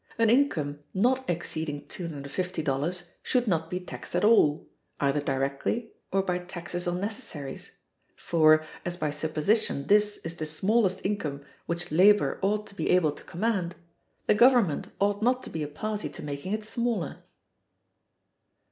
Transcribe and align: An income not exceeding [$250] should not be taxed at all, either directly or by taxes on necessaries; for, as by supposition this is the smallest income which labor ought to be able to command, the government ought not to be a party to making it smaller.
An 0.17 0.31
income 0.31 0.79
not 0.95 1.29
exceeding 1.29 1.85
[$250] 1.87 3.03
should 3.21 3.47
not 3.47 3.69
be 3.69 3.79
taxed 3.79 4.15
at 4.15 4.23
all, 4.25 4.67
either 4.99 5.21
directly 5.21 5.91
or 6.11 6.23
by 6.23 6.39
taxes 6.39 6.87
on 6.87 6.99
necessaries; 6.99 7.77
for, 8.15 8.65
as 8.83 8.97
by 8.97 9.11
supposition 9.11 9.85
this 9.85 10.17
is 10.25 10.37
the 10.37 10.47
smallest 10.47 11.01
income 11.05 11.45
which 11.67 11.91
labor 11.91 12.39
ought 12.41 12.65
to 12.65 12.73
be 12.73 12.89
able 12.89 13.11
to 13.11 13.23
command, 13.25 13.75
the 14.25 14.33
government 14.33 14.87
ought 14.99 15.21
not 15.21 15.43
to 15.43 15.51
be 15.51 15.61
a 15.61 15.67
party 15.67 16.09
to 16.09 16.23
making 16.23 16.51
it 16.51 16.63
smaller. 16.63 17.19